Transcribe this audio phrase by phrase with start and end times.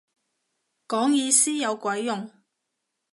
[0.87, 2.27] 講意思有鬼用